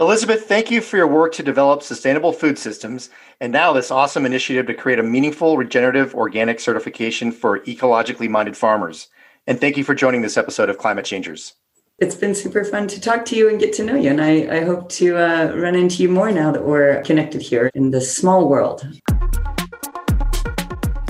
Elizabeth, 0.00 0.46
thank 0.46 0.70
you 0.70 0.80
for 0.80 0.96
your 0.96 1.06
work 1.06 1.30
to 1.34 1.42
develop 1.42 1.82
sustainable 1.82 2.32
food 2.32 2.58
systems 2.58 3.10
and 3.38 3.52
now 3.52 3.70
this 3.70 3.90
awesome 3.90 4.24
initiative 4.24 4.66
to 4.66 4.72
create 4.72 4.98
a 4.98 5.02
meaningful 5.02 5.58
regenerative 5.58 6.14
organic 6.14 6.58
certification 6.58 7.30
for 7.30 7.60
ecologically 7.60 8.26
minded 8.26 8.56
farmers. 8.56 9.08
And 9.46 9.60
thank 9.60 9.76
you 9.76 9.84
for 9.84 9.94
joining 9.94 10.22
this 10.22 10.38
episode 10.38 10.70
of 10.70 10.78
Climate 10.78 11.04
Changers. 11.04 11.52
It's 11.98 12.14
been 12.14 12.34
super 12.34 12.64
fun 12.64 12.88
to 12.88 12.98
talk 12.98 13.26
to 13.26 13.36
you 13.36 13.50
and 13.50 13.60
get 13.60 13.74
to 13.74 13.84
know 13.84 13.94
you. 13.94 14.08
And 14.08 14.22
I, 14.22 14.60
I 14.60 14.64
hope 14.64 14.88
to 14.92 15.18
uh, 15.18 15.54
run 15.54 15.74
into 15.74 16.02
you 16.02 16.08
more 16.08 16.32
now 16.32 16.50
that 16.50 16.64
we're 16.64 17.02
connected 17.02 17.42
here 17.42 17.70
in 17.74 17.90
this 17.90 18.16
small 18.16 18.48
world. 18.48 18.88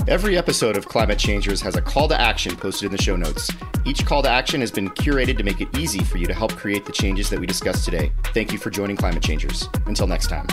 Every 0.07 0.35
episode 0.35 0.77
of 0.77 0.87
Climate 0.87 1.19
Changers 1.19 1.61
has 1.61 1.75
a 1.75 1.81
call 1.81 2.07
to 2.07 2.19
action 2.19 2.55
posted 2.55 2.87
in 2.87 2.91
the 2.91 3.01
show 3.01 3.15
notes. 3.15 3.51
Each 3.85 4.03
call 4.03 4.23
to 4.23 4.29
action 4.29 4.59
has 4.61 4.71
been 4.71 4.89
curated 4.89 5.37
to 5.37 5.43
make 5.43 5.61
it 5.61 5.77
easy 5.77 6.03
for 6.03 6.17
you 6.17 6.25
to 6.25 6.33
help 6.33 6.53
create 6.53 6.85
the 6.85 6.91
changes 6.91 7.29
that 7.29 7.39
we 7.39 7.45
discussed 7.45 7.85
today. 7.85 8.11
Thank 8.33 8.51
you 8.51 8.57
for 8.57 8.71
joining 8.71 8.97
Climate 8.97 9.21
Changers. 9.21 9.69
Until 9.85 10.07
next 10.07 10.27
time. 10.27 10.47